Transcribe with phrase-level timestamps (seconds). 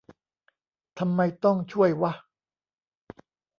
[0.99, 2.13] ทำไมต้องช่วยวะ